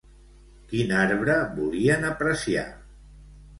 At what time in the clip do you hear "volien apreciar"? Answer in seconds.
1.61-2.67